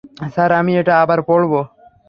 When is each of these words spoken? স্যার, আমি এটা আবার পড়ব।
স্যার, 0.33 0.51
আমি 0.51 0.71
এটা 0.77 0.93
আবার 1.01 1.19
পড়ব। 1.21 1.53